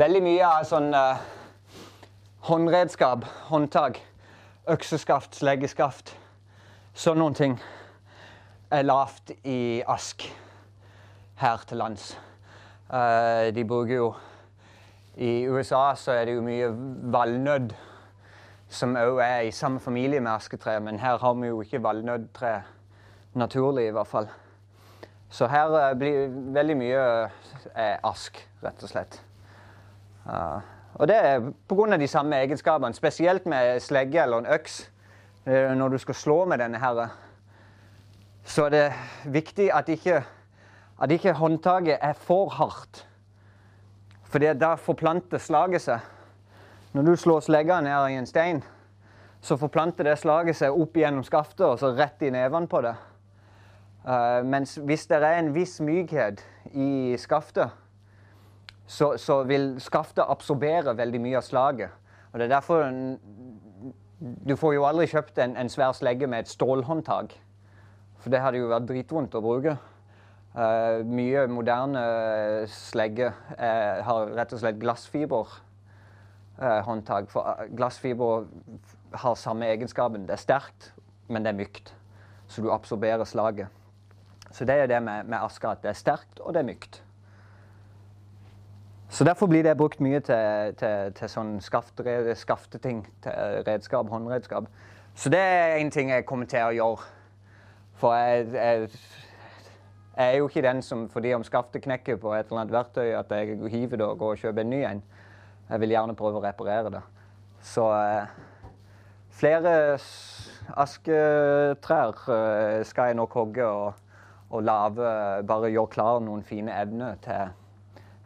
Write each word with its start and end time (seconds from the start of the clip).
Veldig 0.00 0.20
mye 0.24 0.44
av 0.46 0.62
sånn 0.64 0.94
uh, 0.96 1.18
håndredskap, 2.46 3.26
håndtak, 3.50 3.98
økseskaft, 4.72 5.34
sleggeskaft, 5.36 6.14
sånn 6.96 7.20
noen 7.20 7.36
ting 7.36 7.56
er 8.72 8.86
lavt 8.86 9.34
i 9.44 9.82
ask 9.84 10.24
her 11.42 11.68
til 11.68 11.82
lands. 11.82 12.14
Uh, 12.88 13.52
de 13.52 13.66
bruker 13.68 13.98
jo 13.98 14.08
I 15.20 15.44
USA 15.52 15.90
så 15.92 16.16
er 16.16 16.30
det 16.30 16.38
jo 16.38 16.48
mye 16.48 16.72
valnødd 17.12 17.76
som 18.72 18.96
òg 18.96 19.20
er 19.26 19.50
i 19.50 19.52
samme 19.52 19.84
familie 19.84 20.24
med 20.24 20.32
asketre, 20.32 20.80
men 20.80 21.02
her 21.04 21.20
har 21.20 21.40
vi 21.42 21.52
jo 21.52 21.60
ikke 21.60 21.84
valnøddtre 21.84 22.60
naturlig, 23.36 23.90
i 23.90 23.96
hvert 23.98 24.16
fall. 24.16 24.32
Så 25.28 25.50
her 25.50 25.76
eh, 25.76 25.96
blir 25.98 26.38
veldig 26.56 26.84
mye 26.86 27.02
ask, 28.00 28.46
rett 28.64 28.86
og 28.86 28.94
slett. 28.94 29.26
Og 30.94 31.08
det 31.08 31.16
er 31.16 31.52
pga. 31.68 31.96
de 31.96 32.06
samme 32.06 32.36
egenskapene, 32.36 32.94
spesielt 32.94 33.46
med 33.46 33.80
slegge 33.80 34.22
eller 34.22 34.38
en 34.38 34.46
øks. 34.46 34.90
Uh, 35.46 35.72
når 35.74 35.88
du 35.88 35.98
skal 35.98 36.14
slå 36.14 36.44
med 36.44 36.58
denne 36.58 36.78
her, 36.78 37.08
så 38.44 38.64
er 38.64 38.68
det 38.70 38.92
viktig 39.24 39.70
at 39.72 39.88
ikke, 39.88 40.24
at 41.02 41.10
ikke 41.10 41.32
håndtaket 41.32 41.98
er 42.00 42.12
for 42.12 42.48
hardt. 42.48 43.06
For 44.24 44.38
da 44.38 44.74
forplanter 44.74 45.38
slaget 45.38 45.82
seg. 45.82 46.00
Når 46.92 47.02
du 47.02 47.16
slår 47.16 47.40
slegga 47.40 47.80
ned 47.80 48.08
i 48.08 48.18
en 48.18 48.26
stein, 48.26 48.62
så 49.40 49.56
forplanter 49.56 50.04
det 50.04 50.18
slaget 50.18 50.56
seg 50.56 50.74
opp 50.76 50.96
gjennom 50.96 51.24
skaftet 51.24 51.66
og 51.66 51.78
så 51.78 51.94
rett 51.96 52.22
i 52.22 52.30
nevene 52.30 52.68
på 52.68 52.80
det. 52.84 52.94
Uh, 54.04 54.44
mens 54.44 54.76
hvis 54.76 55.06
det 55.06 55.22
er 55.22 55.38
en 55.38 55.54
viss 55.54 55.80
mykhet 55.80 56.44
i 56.72 57.16
skaftet, 57.18 57.70
så, 58.90 59.14
så, 59.18 59.42
vil 59.46 59.76
skaftet 59.78 60.24
absorbere 60.26 60.96
veldig 60.98 61.20
mye 61.22 61.36
av 61.38 61.44
slaget. 61.46 61.90
Og 62.32 62.38
det 62.38 62.44
er 62.48 62.56
derfor 62.56 62.90
Du 64.46 64.56
får 64.56 64.74
jo 64.74 64.84
aldri 64.84 65.06
kjøpt 65.08 65.38
en, 65.40 65.56
en 65.56 65.68
svær 65.72 65.92
slegge 65.96 66.26
med 66.28 66.38
et 66.44 66.48
stålhåndtak. 66.50 67.32
For 68.20 68.30
det 68.30 68.40
hadde 68.44 68.58
jo 68.60 68.68
vært 68.68 68.88
dritvondt 68.90 69.34
å 69.38 69.40
bruke. 69.40 69.76
Uh, 70.50 71.06
mye 71.06 71.46
moderne 71.48 72.02
slegger 72.68 73.32
uh, 73.54 74.02
har 74.04 74.34
rett 74.36 74.52
og 74.52 74.58
slett 74.60 74.82
glassfiberhåndtak. 74.82 77.24
Uh, 77.24 77.30
for 77.32 77.42
glassfiber 77.78 78.44
har 79.22 79.34
samme 79.40 79.64
egenskapen. 79.70 80.26
Det 80.28 80.34
er 80.36 80.42
sterkt, 80.42 80.92
men 81.30 81.40
det 81.46 81.50
er 81.54 81.60
mykt. 81.62 81.86
Så 82.50 82.60
du 82.60 82.68
absorberer 82.74 83.24
slaget. 83.24 83.68
Så 84.50 84.64
det 84.68 84.76
er 84.82 84.86
det 84.90 85.00
med, 85.06 85.24
med 85.30 85.38
aska, 85.40 85.70
at 85.70 85.82
det 85.86 85.90
er 85.94 86.02
sterkt 86.02 86.36
og 86.42 86.52
det 86.52 86.60
er 86.60 86.70
mykt. 86.74 86.94
Så 89.10 89.24
Derfor 89.24 89.46
blir 89.46 89.62
det 89.62 89.76
brukt 89.76 90.00
mye 90.00 90.20
til, 90.22 90.74
til, 90.78 91.12
til 91.18 91.28
sånn 91.28 91.56
skafteting. 91.60 93.00
Til 93.24 93.64
redskap, 93.66 94.06
håndredskap. 94.08 94.68
Så 95.18 95.32
det 95.34 95.40
er 95.42 95.80
en 95.80 95.90
ting 95.90 96.12
jeg 96.12 96.26
kommer 96.28 96.46
til 96.46 96.62
å 96.62 96.76
gjøre. 96.76 97.08
For 97.98 98.14
jeg, 98.14 98.46
jeg, 98.54 98.86
jeg 100.14 100.28
er 100.28 100.36
jo 100.38 100.46
ikke 100.46 100.62
den 100.62 100.82
som 100.86 101.08
fordi 101.10 101.34
om 101.34 101.42
skaftet 101.44 101.82
knekker 101.82 102.20
på 102.22 102.36
et 102.36 102.46
eller 102.46 102.62
annet 102.62 102.76
verktøy, 102.76 103.10
at 103.18 103.34
jeg 103.34 103.58
hiver 103.72 103.98
det 103.98 104.06
og 104.06 104.18
går 104.22 104.36
og 104.36 104.44
kjøper 104.44 104.62
en 104.62 104.70
ny 104.70 104.80
en. 104.86 105.02
Jeg 105.70 105.82
vil 105.82 105.94
gjerne 105.96 106.16
prøve 106.18 106.38
å 106.38 106.44
reparere 106.44 106.94
det. 106.94 107.02
Så 107.66 107.90
eh, 107.90 108.30
flere 109.42 109.74
asketrær 110.78 112.22
eh, 112.30 112.78
skal 112.86 113.10
jeg 113.10 113.18
nok 113.18 113.34
hogge 113.42 113.66
og, 113.66 114.06
og 114.50 114.62
lage 114.62 115.10
Bare 115.50 115.74
gjøre 115.74 115.92
klar 115.98 116.22
noen 116.22 116.46
fine 116.46 116.78
evner 116.78 117.18
til, 117.26 117.50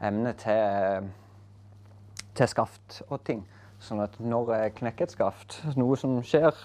emner 0.02 0.32
til, 0.32 1.10
til 2.34 2.50
skaft 2.50 3.02
og 3.08 3.20
ting. 3.24 3.44
Sånn 3.84 4.00
at 4.04 4.16
når 4.20 4.54
jeg 4.56 4.74
knekker 4.80 5.06
et 5.06 5.14
skaft, 5.14 5.60
noe 5.76 5.96
som 6.00 6.16
skjer 6.24 6.56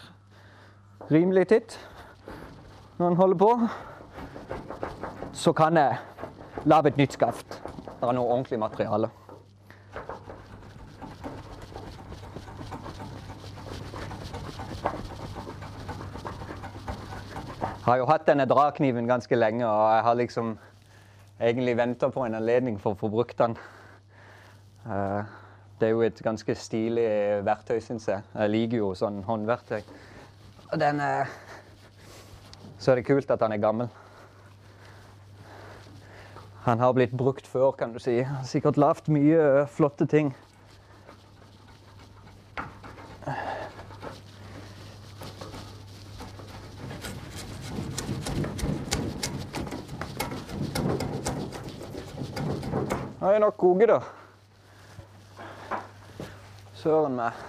rimelig 1.09 1.50
titt 1.51 1.79
når 3.00 3.12
en 3.12 3.19
holder 3.19 3.39
på, 3.39 3.51
så 5.34 5.53
kan 5.56 5.78
jeg 5.79 5.97
lage 6.68 6.91
et 6.91 6.97
nytt 7.00 7.16
skaft. 7.16 7.59
Det 8.00 8.07
er 8.07 8.16
noe 8.16 8.28
ordentlig 8.28 8.59
materiale. 8.59 9.09
Jeg 17.89 17.95
har 17.95 17.97
jo 18.03 18.09
hatt 18.12 18.28
denne 18.28 18.45
drakniven 18.45 19.07
ganske 19.09 19.35
lenge, 19.35 19.66
og 19.66 19.85
jeg 19.95 20.03
har 20.06 20.18
liksom 20.19 20.51
egentlig 21.39 21.77
venta 21.77 22.09
på 22.09 22.25
en 22.25 22.35
anledning 22.35 22.79
for 22.79 22.95
å 22.95 23.00
få 23.00 23.09
brukt 23.11 23.38
den. 23.39 23.55
Eh, 24.85 25.38
det 25.79 25.88
er 25.88 25.94
jo 25.95 26.03
et 26.03 26.19
ganske 26.23 26.55
stilig 26.59 27.07
verktøy, 27.47 27.79
syns 27.83 28.09
jeg. 28.11 28.25
Jeg 28.35 28.51
liker 28.51 28.81
jo 28.81 28.91
sånn 29.00 29.22
håndverktøy. 29.23 29.79
Den 30.79 31.00
er 31.00 31.31
Så 32.79 32.91
er 32.91 32.95
det 32.95 33.05
kult 33.09 33.31
at 33.31 33.41
han 33.44 33.51
er 33.51 33.59
gammel. 33.59 33.89
Han 36.63 36.79
har 36.79 36.94
blitt 36.94 37.11
brukt 37.11 37.47
før, 37.47 37.71
kan 37.75 37.91
du 37.91 38.00
si. 38.00 38.21
Sikkert 38.47 38.77
lagd 38.77 39.09
mye 39.11 39.66
flotte 39.67 40.07
ting. 40.07 40.31
Nå 53.19 53.28
er 53.28 53.40
nok 53.44 53.57
koke, 53.59 53.84
da. 53.84 53.97
Søren 56.80 57.18
meg. 57.18 57.40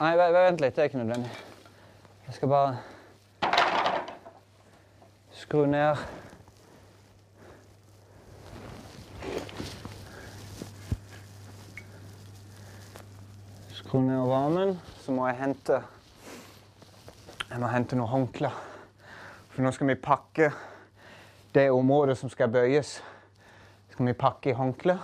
Nei, 0.00 0.16
vent 0.18 0.58
litt. 0.58 0.74
Det 0.74 0.82
er 0.82 0.88
ikke 0.88 0.98
nødvendig. 0.98 1.30
Jeg 2.26 2.34
skal 2.34 2.50
bare 2.50 2.78
skru 5.30 5.62
ned 5.70 6.00
Skru 13.74 14.00
ned 14.00 14.26
varmen. 14.26 14.74
Så 15.04 15.14
må 15.14 15.28
jeg 15.30 15.38
hente 15.44 15.78
Jeg 17.50 17.62
må 17.62 17.70
hente 17.70 17.94
noen 17.94 18.10
håndklær. 18.16 18.58
For 19.54 19.62
nå 19.62 19.70
skal 19.70 19.94
vi 19.94 19.98
pakke 20.02 20.50
det 21.54 21.68
området 21.70 22.18
som 22.18 22.30
skal 22.30 22.50
bøyes 22.50 22.98
skal 24.00 24.08
vi 24.08 24.16
pakke 24.16 24.48
i 24.48 24.56
håndkle. 24.56 24.94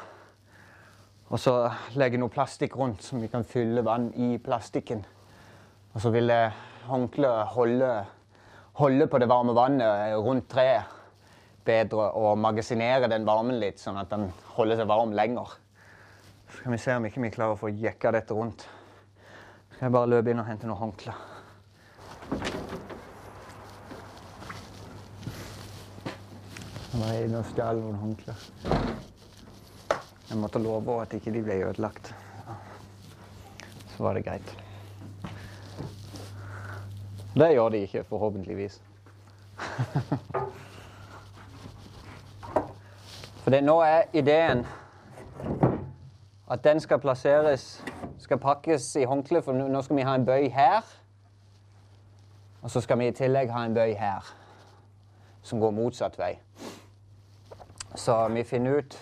Og 1.28 1.40
så 1.42 1.52
legge 2.00 2.16
noe 2.16 2.32
plastikk 2.32 2.78
rundt, 2.80 3.02
så 3.04 3.18
vi 3.20 3.28
kan 3.28 3.44
fylle 3.44 3.82
vann 3.84 4.06
i 4.16 4.38
plastikken. 4.40 5.02
Og 5.92 6.00
så 6.00 6.08
vil 6.14 6.32
håndkleet 6.86 7.52
holde, 7.52 7.90
holde 8.80 9.10
på 9.12 9.20
det 9.20 9.28
varme 9.28 9.52
vannet 9.52 10.16
rundt 10.24 10.48
treet 10.48 10.96
bedre 11.68 12.08
og 12.16 12.40
magasinere 12.40 13.12
den 13.12 13.28
varmen 13.28 13.60
litt, 13.60 13.82
sånn 13.84 14.00
at 14.00 14.08
den 14.14 14.30
holder 14.56 14.80
seg 14.80 14.88
varm 14.88 15.12
lenger. 15.18 15.58
Så 16.46 16.62
skal 16.62 16.78
vi 16.78 16.82
se 16.86 16.96
om 16.96 17.10
ikke 17.10 17.26
vi 17.26 17.34
klarer 17.36 17.58
å 17.58 17.64
få 17.66 17.74
jekka 17.76 18.16
dette 18.16 18.38
rundt. 18.38 18.64
Så 18.64 19.76
skal 19.76 19.90
jeg 19.90 19.98
bare 19.98 20.14
løpe 20.14 20.32
inn 20.32 20.40
og 20.40 20.48
hente 20.48 20.70
noen 20.70 20.86
håndklær. 20.86 21.35
Inne 26.96 27.42
og 27.42 27.44
stjal 27.50 27.76
noen 27.76 27.96
håndklær. 28.00 28.40
Jeg 30.30 30.38
måtte 30.40 30.58
love 30.58 31.02
at 31.02 31.12
ikke 31.12 31.32
de 31.34 31.42
ble 31.44 31.54
ødelagt. 31.66 32.14
Så 33.92 34.02
var 34.02 34.14
det 34.16 34.24
greit. 34.24 34.48
Det 37.36 37.52
gjør 37.52 37.68
de 37.68 37.78
ikke, 37.84 38.04
forhåpentligvis. 38.04 38.82
For 43.44 43.60
nå 43.60 43.76
er 43.84 44.02
ideen 44.12 44.66
at 46.50 46.64
den 46.64 46.80
skal 46.80 46.98
plasseres 46.98 47.84
Skal 48.18 48.38
pakkes 48.38 48.96
i 48.96 49.04
håndkle, 49.04 49.42
for 49.42 49.52
nå 49.52 49.82
skal 49.82 49.96
vi 49.96 50.02
ha 50.02 50.14
en 50.16 50.24
bøy 50.26 50.48
her. 50.48 50.80
Og 52.62 52.70
så 52.70 52.80
skal 52.80 52.98
vi 52.98 53.06
i 53.06 53.12
tillegg 53.14 53.52
ha 53.52 53.64
en 53.64 53.74
bøy 53.74 53.92
her, 53.94 54.24
som 55.42 55.60
går 55.60 55.70
motsatt 55.70 56.18
vei. 56.18 56.38
Så 57.94 58.28
vi 58.34 58.44
finner 58.44 58.80
ut 58.80 58.98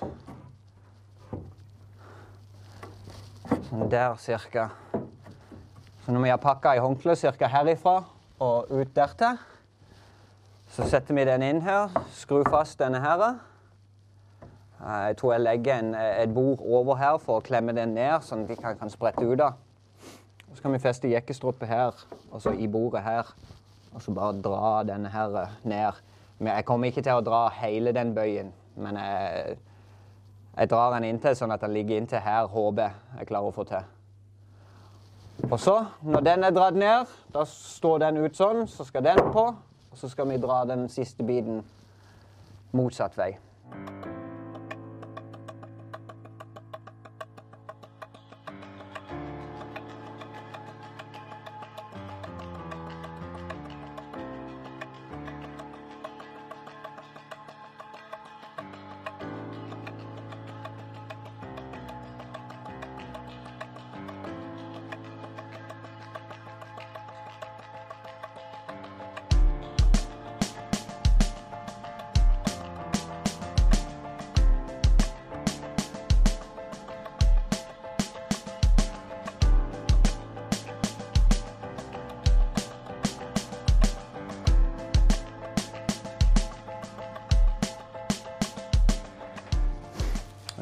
Sånn 3.64 3.88
der 3.92 4.14
cirka. 4.20 4.68
Så 6.04 6.12
når 6.12 6.22
vi 6.22 6.30
har 6.32 6.40
pakka 6.40 6.74
i 6.76 6.80
håndkleet 6.84 7.20
cirka 7.20 7.48
herifra 7.48 7.98
og 8.44 8.70
ut 8.72 8.92
dertil, 8.96 9.36
så 10.74 10.86
setter 10.88 11.16
vi 11.16 11.24
den 11.28 11.44
inn 11.46 11.60
her, 11.64 11.92
skrur 12.12 12.48
fast 12.50 12.80
denne 12.80 13.00
her. 13.04 13.24
Eh, 14.84 15.02
jeg 15.08 15.18
tror 15.20 15.34
jeg 15.34 15.44
legger 15.44 15.78
en, 15.80 15.92
et 15.94 16.32
bord 16.34 16.64
over 16.64 16.98
her 17.00 17.18
for 17.22 17.40
å 17.40 17.44
klemme 17.44 17.74
den 17.76 17.94
ned, 17.96 18.18
sånn 18.26 18.44
at 18.44 18.52
de 18.52 18.58
kan, 18.58 18.78
kan 18.80 18.92
sprette 18.92 19.24
ut 19.24 19.40
av. 19.44 19.60
Så 20.54 20.62
kan 20.62 20.74
vi 20.74 20.82
feste 20.82 21.10
jekkestruppe 21.10 21.68
her, 21.68 21.94
og 22.30 22.42
så 22.42 22.54
i 22.54 22.68
bordet 22.70 23.04
her. 23.04 23.30
Og 23.94 24.02
så 24.02 24.14
bare 24.14 24.40
dra 24.42 24.74
denne 24.86 25.10
her 25.10 25.38
ned. 25.62 26.02
Men 26.38 26.56
jeg 26.56 26.66
kommer 26.66 26.90
ikke 26.90 27.04
til 27.06 27.20
å 27.20 27.24
dra 27.24 27.46
hele 27.62 27.94
den 27.94 28.12
bøyen, 28.16 28.50
men 28.76 28.96
jeg, 28.96 29.56
Jeg 30.54 30.70
drar 30.70 30.92
den 30.94 31.08
inntil 31.08 31.34
sånn 31.34 31.50
at 31.50 31.64
den 31.64 31.72
ligger 31.74 31.98
inntil 31.98 32.22
her, 32.22 32.46
håper 32.46 32.92
jeg 33.18 33.26
klarer 33.26 33.50
å 33.50 33.54
få 33.56 33.64
til. 33.66 33.82
Og 35.50 35.58
så, 35.60 35.74
når 36.06 36.20
den 36.28 36.46
er 36.46 36.54
dratt 36.54 36.78
ned, 36.78 37.10
da 37.34 37.42
står 37.44 38.04
den 38.04 38.22
ut 38.22 38.38
sånn, 38.38 38.68
så 38.70 38.86
skal 38.86 39.02
den 39.02 39.18
på. 39.34 39.48
Og 39.90 39.98
så 39.98 40.10
skal 40.10 40.30
vi 40.30 40.38
dra 40.42 40.62
den 40.70 40.86
siste 40.88 41.26
biten 41.26 41.64
motsatt 42.70 43.18
vei. 43.18 43.32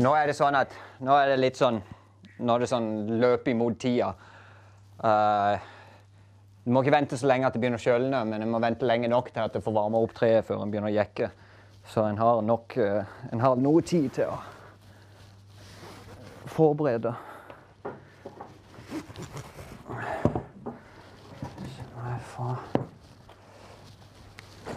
Nå 0.02 0.10
er 0.18 0.26
det 0.26 0.34
sånn 0.34 0.56
at 0.58 0.72
Nå 1.04 1.14
er 1.14 1.32
det 1.32 1.40
litt 1.40 1.58
sånn 1.58 1.78
Nå 2.42 2.54
er 2.56 2.64
det 2.64 2.70
sånn 2.70 2.88
løp 3.22 3.46
imot 3.52 3.76
tida. 3.78 4.08
Uh, 4.98 5.54
du 6.64 6.72
må 6.74 6.82
ikke 6.82 6.94
vente 6.96 7.18
så 7.18 7.28
lenge 7.30 7.46
at 7.46 7.54
det 7.54 7.60
begynner 7.62 7.78
å 7.78 7.84
kjølne, 7.84 8.22
men 8.26 8.42
en 8.42 8.50
må 8.50 8.58
vente 8.62 8.86
lenge 8.88 9.10
nok 9.10 9.28
til 9.30 9.44
at 9.44 9.54
det 9.54 9.62
får 9.62 9.76
varme 9.76 10.00
opp 10.02 10.14
treet 10.16 10.46
før 10.48 10.64
en 10.64 10.72
begynner 10.72 10.90
å 10.90 10.96
jekke. 10.96 11.28
Så 11.86 12.02
en 12.08 12.18
har 12.18 12.42
nok 12.42 12.74
uh, 12.82 13.04
En 13.30 13.44
har 13.44 13.54
noe 13.62 13.84
tid 13.86 14.10
til 14.18 14.32
å 14.32 14.40
forberede. 16.50 17.14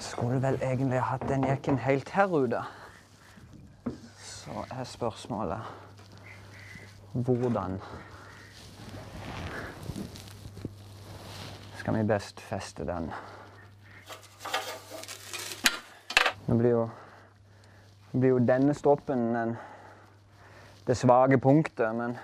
Skulle 0.06 0.42
vel 0.44 0.62
egentlig 0.62 1.02
hatt 1.02 1.26
den 1.30 1.50
jekken 1.50 1.82
helt 1.82 2.14
her 2.14 2.30
ute. 2.30 2.62
Så 4.46 4.66
er 4.72 4.84
spørsmålet 4.84 5.60
hvordan 7.14 7.80
skal 11.80 11.98
vi 11.98 12.04
best 12.04 12.42
feste 12.42 12.86
den? 12.86 13.10
Nå 16.46 16.58
blir 16.58 16.70
jo, 16.70 16.84
blir 18.12 18.36
jo 18.36 18.44
denne 18.46 18.74
stroppen 18.78 19.26
den, 19.34 19.56
det 20.86 20.98
svake 20.98 21.38
punktet, 21.42 21.96
men 21.96 22.18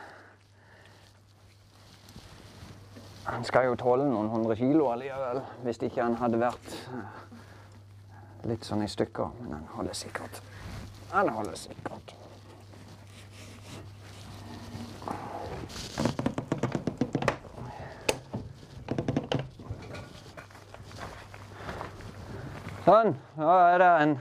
han 3.25 3.43
skal 3.49 3.65
jo 3.71 3.75
tåle 3.81 4.05
noen 4.05 4.29
hundre 4.29 4.59
kilo 4.61 4.91
allikevel, 4.93 5.41
hvis 5.65 5.81
ikke 5.81 6.03
han 6.05 6.21
hadde 6.21 6.45
vært 6.45 6.79
litt 8.45 8.65
sånn 8.65 8.85
i 8.85 8.93
stykker. 8.93 9.33
Men 9.41 9.57
han 9.57 9.69
holder 9.73 9.97
sikkert. 9.97 10.50
Han 11.11 11.29
holder 11.29 11.55
sikkert. 11.59 12.15
Sånn. 22.85 23.13
Nå 23.37 23.51
er 23.51 23.77
det 23.83 23.89
en 24.01 24.13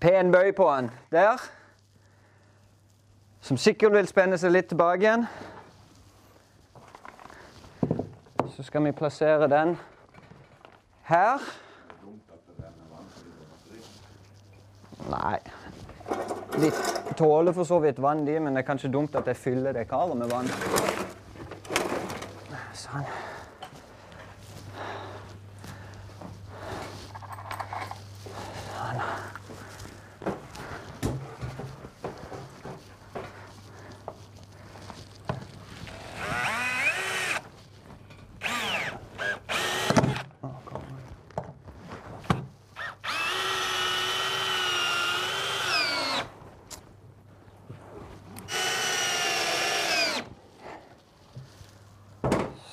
pen 0.00 0.32
bøy 0.32 0.50
på 0.56 0.66
den 0.72 0.90
der. 1.12 1.40
Som 3.44 3.60
sikkert 3.60 3.94
vil 3.94 4.08
spenne 4.08 4.40
seg 4.40 4.56
litt 4.56 4.72
tilbake 4.72 5.04
igjen. 5.04 5.28
Så 8.56 8.64
skal 8.66 8.88
vi 8.88 8.96
plassere 8.96 9.48
den 9.52 9.76
her. 11.08 11.44
Nei. 15.10 15.38
De 16.60 16.70
tåler 17.18 17.54
for 17.56 17.64
så 17.64 17.78
vidt 17.82 18.00
vann, 18.02 18.24
de, 18.26 18.38
men 18.40 18.54
det 18.54 18.64
er 18.64 18.68
kanskje 18.68 18.92
dumt 18.92 19.16
at 19.18 19.26
jeg 19.30 19.38
fyller 19.38 19.74
det 19.76 19.86
karet 19.90 20.18
med 20.18 20.30
vann. 20.30 20.50
Sånn. 22.76 23.06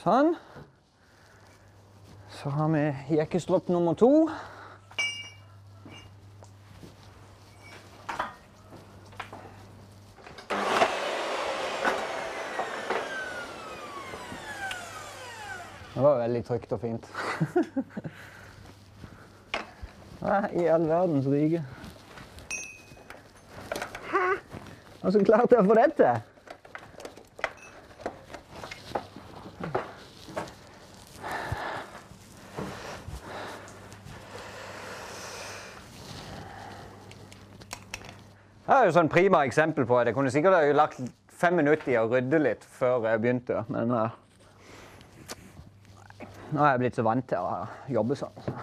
Sånn. 0.07 0.29
Så 2.31 2.47
har 2.55 2.69
vi 2.71 2.81
jekkestropp 3.17 3.67
nummer 3.67 3.91
to. 3.99 4.29
Det 15.91 16.05
var 16.05 16.21
veldig 16.21 16.43
trygt 16.47 16.77
og 16.77 16.81
fint. 16.85 17.11
Hva 20.23 20.39
i 20.55 20.69
all 20.71 20.87
verdens 20.87 21.27
rike? 21.35 21.65
Hvordan 25.03 25.31
klarte 25.33 25.59
jeg 25.59 25.67
å 25.67 25.67
få 25.67 25.79
det 25.83 25.91
til? 25.99 26.26
Det 38.67 38.75
er 38.75 38.89
jo 38.89 38.95
sånn 38.97 39.07
prima 39.07 39.45
eksempel 39.47 39.85
på 39.87 39.95
det. 40.01 40.11
Jeg 40.11 40.15
kunne 40.17 40.31
sikkert 40.33 40.75
lagt 40.75 40.97
fem 41.31 41.55
minutter 41.55 41.93
i 41.93 41.99
å 42.01 42.07
rydde 42.11 42.41
litt 42.43 42.65
før 42.75 43.05
jeg 43.07 43.21
begynte, 43.23 43.61
men 43.71 43.93
uh, 43.95 44.09
nå 46.51 46.65
er 46.65 46.73
jeg 46.73 46.81
blitt 46.81 46.99
så 46.99 47.05
vant 47.07 47.29
til 47.31 47.47
å 47.47 47.61
jobbe 47.95 48.19
sånn. 48.19 48.43
Så. 48.43 48.55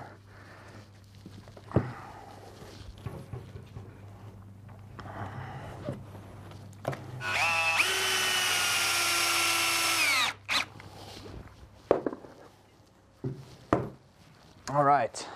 All 14.75 14.85
right. 14.85 15.29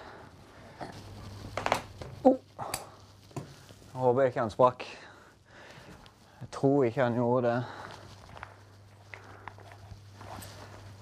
Oh. 2.25 2.37
Jeg 2.59 3.88
håper 3.99 4.29
ikke 4.29 4.43
han 4.45 4.53
sprakk. 4.53 4.85
Jeg 6.39 6.51
tror 6.55 6.87
ikke 6.87 7.03
han 7.03 7.19
gjorde 7.19 7.51
det. 7.51 7.59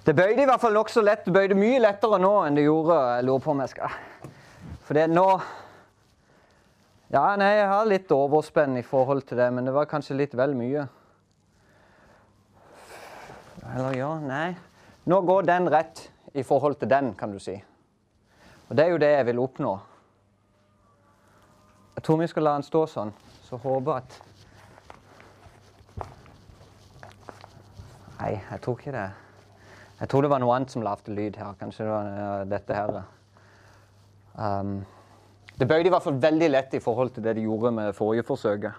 Det 0.07 0.15
bøyde 0.15 0.45
i 0.45 0.47
hvert 0.47 0.63
fall 0.63 0.77
nokså 0.77 1.03
lett. 1.03 1.25
Det 1.27 1.35
bøyde 1.35 1.59
mye 1.59 1.81
lettere 1.83 2.21
nå 2.23 2.33
enn 2.47 2.57
det 2.57 2.65
gjorde. 2.65 2.97
Jeg 3.17 3.27
lurer 3.27 3.43
på 3.43 3.53
om 3.53 3.63
jeg 3.65 3.73
skal 3.75 3.97
For 4.87 5.01
nå 5.11 5.27
Ja, 7.11 7.25
nei, 7.39 7.53
jeg 7.59 7.67
har 7.71 7.89
litt 7.91 8.13
overspenn 8.15 8.79
i 8.79 8.85
forhold 8.87 9.27
til 9.27 9.39
det, 9.39 9.51
men 9.55 9.67
det 9.67 9.75
var 9.75 9.87
kanskje 9.91 10.17
litt 10.19 10.35
vel 10.35 10.57
mye. 10.59 10.87
Eller 13.75 13.99
ja, 13.99 14.09
nei. 14.23 14.49
Nå 15.07 15.21
går 15.27 15.47
den 15.47 15.69
rett 15.71 16.09
i 16.35 16.43
forhold 16.47 16.81
til 16.81 16.91
den, 16.91 17.13
kan 17.19 17.31
du 17.35 17.39
si. 17.43 17.55
Og 18.67 18.75
det 18.75 18.87
er 18.87 18.91
jo 18.95 19.03
det 19.03 19.13
jeg 19.13 19.29
vil 19.29 19.43
oppnå. 19.43 19.77
Jeg 21.97 22.05
tror 22.05 22.19
vi 22.21 22.27
skal 22.29 22.45
la 22.45 22.55
den 22.59 22.67
stå 22.67 22.83
sånn, 22.93 23.13
så 23.49 23.57
håper 23.61 24.03
at 24.03 24.19
Nei, 28.17 28.33
jeg 28.37 28.61
tror 28.65 28.79
ikke 28.81 28.93
det. 28.95 29.09
Jeg 30.01 30.09
tror 30.09 30.25
det 30.25 30.31
var 30.33 30.41
noe 30.41 30.55
annet 30.57 30.73
som 30.73 30.85
lagde 30.85 31.13
lyd 31.13 31.37
her. 31.41 31.57
Kanskje 31.61 31.85
det 31.85 31.93
var 31.93 32.47
dette 32.49 32.77
her. 32.77 32.97
Um, 34.37 34.79
det 35.57 35.69
bøyde 35.69 35.89
i 35.89 35.93
hvert 35.93 36.05
fall 36.05 36.19
veldig 36.21 36.49
lett 36.51 36.75
i 36.77 36.83
forhold 36.85 37.15
til 37.15 37.25
det 37.25 37.37
de 37.39 37.45
gjorde 37.45 37.73
med 37.77 37.97
forrige 37.97 38.25
forsøket. 38.29 38.73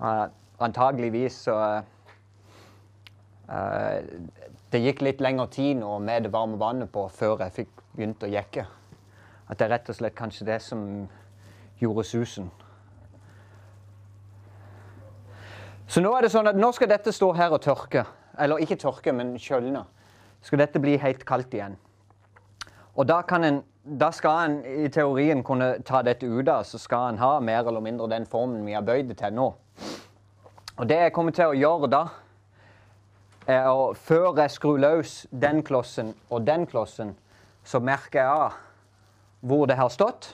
Uh, 0.00 0.26
antageligvis 0.62 1.36
så 1.46 1.54
uh, 3.50 3.98
Det 4.72 4.82
gikk 4.82 5.04
litt 5.06 5.22
lengre 5.22 5.46
tid 5.54 5.78
nå 5.78 5.98
med 6.02 6.26
det 6.26 6.32
varme 6.34 6.58
vannet 6.58 6.90
på 6.94 7.06
før 7.14 7.44
jeg 7.44 7.58
fikk 7.60 7.84
begynt 7.94 8.26
å 8.26 8.32
jekke. 8.32 8.66
At 9.46 9.58
det 9.58 9.68
er 9.68 9.74
rett 9.76 9.90
og 9.92 9.98
slett 10.00 10.18
kanskje 10.18 10.48
det 10.48 10.58
som 10.64 11.04
gjorde 11.80 12.04
susen. 12.04 12.50
Så 15.86 16.00
nå 16.00 16.10
er 16.16 16.24
det 16.24 16.32
sånn 16.32 16.48
at 16.48 16.58
nå 16.58 16.70
skal 16.74 16.90
dette 16.90 17.12
stå 17.12 17.32
her 17.36 17.52
og 17.54 17.62
tørke. 17.62 18.06
Eller 18.40 18.62
ikke 18.64 18.80
tørke, 18.80 19.12
men 19.14 19.36
kjølne. 19.38 19.84
Skal 20.42 20.60
dette 20.64 20.80
bli 20.82 20.96
helt 21.00 21.24
kaldt 21.28 21.54
igjen. 21.54 21.76
Og 22.94 23.06
da, 23.08 23.20
en, 23.36 23.60
da 23.84 24.10
skal 24.14 24.48
en 24.48 24.56
i 24.86 24.88
teorien 24.92 25.42
kunne 25.44 25.74
ta 25.86 26.02
dette 26.06 26.26
ut 26.26 26.48
av, 26.48 26.64
så 26.66 26.78
skal 26.78 27.12
en 27.12 27.22
ha 27.22 27.36
mer 27.42 27.66
eller 27.66 27.82
mindre 27.84 28.10
den 28.10 28.26
formen 28.26 28.64
vi 28.66 28.76
har 28.76 28.84
bøyd 28.86 29.10
det 29.10 29.18
til 29.20 29.34
nå. 29.34 29.48
Og 30.74 30.88
det 30.90 30.98
jeg 30.98 31.14
kommer 31.14 31.34
til 31.34 31.52
å 31.52 31.58
gjøre 31.58 31.90
da, 31.90 32.04
er 33.46 33.66
å 33.68 33.92
før 33.94 34.38
jeg 34.40 34.54
skrur 34.54 34.78
løs 34.80 35.24
den 35.30 35.60
klossen 35.66 36.14
og 36.30 36.46
den 36.46 36.64
klossen, 36.66 37.12
så 37.64 37.80
merker 37.80 38.20
jeg 38.20 38.30
av 38.30 38.56
hvor 39.44 39.66
det 39.68 39.76
har 39.76 39.92
stått. 39.92 40.32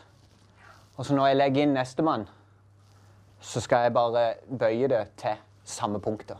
Og 1.01 1.07
så 1.07 1.15
når 1.17 1.31
jeg 1.31 1.37
legger 1.41 1.63
inn 1.65 1.71
nestemann, 1.73 2.27
så 3.41 3.61
skal 3.65 3.87
jeg 3.87 3.93
bare 3.97 4.25
bøye 4.53 4.89
det 4.93 4.99
til 5.17 5.39
samme 5.65 5.97
punkter. 6.01 6.37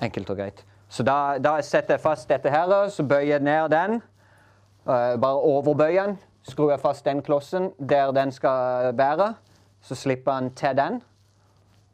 Enkelt 0.00 0.30
og 0.32 0.38
greit. 0.38 0.62
Så 0.88 1.04
da, 1.04 1.36
da 1.36 1.58
setter 1.60 1.98
jeg 1.98 2.00
fast 2.00 2.30
dette 2.32 2.48
her, 2.48 2.70
så 2.88 3.04
bøyer 3.04 3.34
jeg 3.34 3.44
ned 3.44 3.68
den. 3.74 3.98
Uh, 4.86 5.18
bare 5.20 5.42
overbøyer 5.44 6.06
den. 6.06 6.16
Skrur 6.48 6.70
jeg 6.72 6.80
fast 6.80 7.04
den 7.04 7.20
klossen 7.26 7.74
der 7.76 8.14
den 8.16 8.32
skal 8.32 8.96
være. 8.96 9.34
Så 9.82 9.94
slipper 9.94 10.40
den 10.40 10.54
til 10.56 10.76
den. 10.78 11.02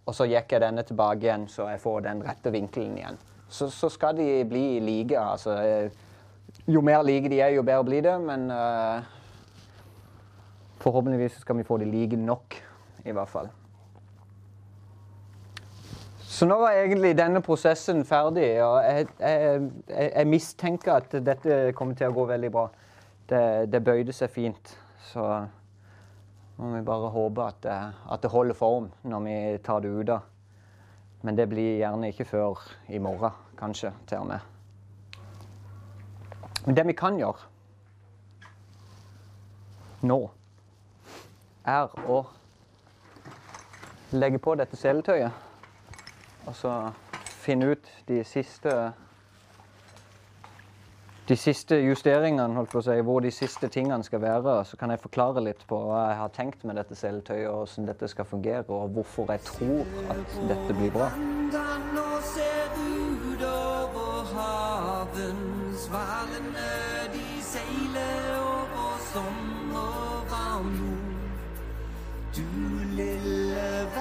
Og 0.06 0.14
så 0.14 0.28
jekker 0.30 0.60
jeg 0.60 0.62
denne 0.68 0.84
tilbake 0.86 1.26
igjen, 1.26 1.48
så 1.48 1.66
jeg 1.72 1.80
får 1.80 2.04
den 2.06 2.22
rette 2.28 2.52
vinkelen 2.54 2.94
igjen. 2.98 3.18
Så, 3.48 3.66
så 3.70 3.90
skal 3.90 4.14
de 4.16 4.44
bli 4.48 4.78
like. 4.78 5.18
Altså, 5.18 5.56
eh, 5.58 5.90
jo 6.70 6.80
mer 6.80 7.02
like 7.02 7.28
de 7.28 7.40
er, 7.40 7.48
jo 7.56 7.66
bedre 7.66 7.84
blir 7.84 8.06
det. 8.06 8.14
Men 8.20 8.46
uh, 8.50 9.02
forhåpentligvis 10.82 11.40
skal 11.42 11.58
vi 11.58 11.66
få 11.66 11.78
de 11.78 11.88
like 11.90 12.16
nok, 12.18 12.56
i 13.04 13.14
hvert 13.14 13.30
fall. 13.30 13.50
Så 16.32 16.46
nå 16.48 16.56
var 16.58 16.74
egentlig 16.74 17.12
denne 17.18 17.42
prosessen 17.44 18.06
ferdig, 18.08 18.46
og 18.64 18.78
jeg, 18.86 19.08
jeg, 19.20 19.66
jeg, 19.92 20.28
mistenker 20.32 20.94
at 20.96 21.12
dette 21.20 21.58
kommer 21.76 21.98
til 21.98 22.08
å 22.08 22.16
gå 22.16 22.24
veldig 22.30 22.50
bra. 22.54 22.64
Det, 23.28 23.42
det 23.70 23.82
bøyde 23.84 24.14
seg 24.16 24.32
fint, 24.32 24.72
så 25.10 25.26
må 26.56 26.72
vi 26.72 26.82
bare 26.86 27.12
håpe 27.12 27.44
at 27.44 27.60
det, 27.66 27.76
at 28.16 28.24
det 28.24 28.32
holder 28.32 28.56
form 28.56 28.88
når 29.04 29.24
vi 29.26 29.36
tar 29.66 29.84
det 29.84 29.92
ut 29.92 30.14
av. 30.16 30.28
Men 31.22 31.38
det 31.38 31.46
blir 31.52 31.78
gjerne 31.78 32.10
ikke 32.10 32.26
før 32.26 32.64
i 32.90 32.98
morgen, 32.98 33.36
kanskje, 33.60 33.92
til 34.10 34.24
og 34.24 34.32
med. 34.32 34.48
Men 36.64 36.78
det 36.78 36.86
vi 36.88 36.96
kan 36.98 37.18
gjøre 37.18 37.50
nå, 40.08 40.18
er 41.64 41.92
å 42.10 42.22
legge 44.12 44.38
på 44.42 44.54
dette 44.58 44.76
seletøyet. 44.76 45.30
Og 46.46 46.56
så 46.58 46.74
finne 47.42 47.72
ut 47.72 47.88
de 48.08 48.22
siste 48.26 48.92
de 51.28 51.36
siste 51.38 51.76
justeringene, 51.78 52.54
holdt 52.58 52.72
på 52.72 52.80
å 52.80 52.84
si, 52.84 52.96
hvor 53.06 53.22
de 53.22 53.30
siste 53.32 53.68
tingene 53.70 54.02
skal 54.04 54.20
være. 54.24 54.56
Så 54.66 54.76
kan 54.76 54.90
jeg 54.90 55.00
forklare 55.00 55.44
litt 55.44 55.62
på 55.70 55.78
hva 55.86 56.00
jeg 56.10 56.18
har 56.18 56.32
tenkt 56.34 56.66
med 56.66 56.76
dette 56.80 56.98
seletøyet, 56.98 57.46
og 57.48 57.62
hvordan 57.62 57.88
dette 57.92 58.10
skal 58.10 58.28
fungere, 58.28 58.66
og 58.68 58.90
hvorfor 58.96 59.30
jeg 59.30 59.46
tror 59.46 59.86
at 60.12 60.36
dette 60.50 60.76
blir 60.80 60.92
bra. 60.92 61.08
Svalene 65.82 66.68
de 67.14 67.24
seiler 67.42 68.36
over 68.38 69.00
jord. 69.14 69.51
Do 72.34 72.42
little 72.96 73.58
of 73.58 73.94